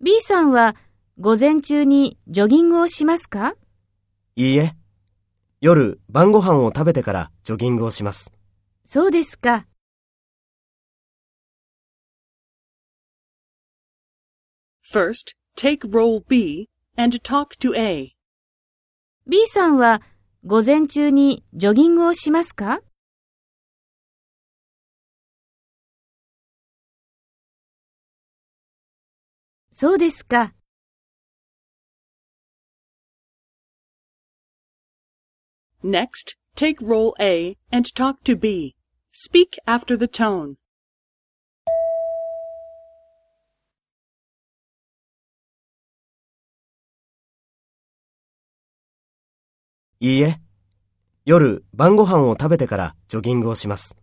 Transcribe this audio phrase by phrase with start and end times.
[0.00, 0.74] B さんは
[1.20, 3.54] 午前中にジョギングをしますか？
[4.34, 4.72] いいえ。
[5.60, 8.32] 夜晩ご飯を食べてからジョギングをします。
[8.84, 9.68] そうですか。
[14.92, 18.16] First, take role B and talk to A.
[19.24, 20.02] B さんは
[20.44, 22.80] 午前中にジョギングをしますか？
[29.82, 30.54] そうですか。
[35.82, 38.76] Next, take role A and talk to B.
[39.12, 40.54] Speak after the tone.
[49.98, 50.40] いいえ。
[51.24, 54.01] 夜晩ご飯を食べてからジョギングをします。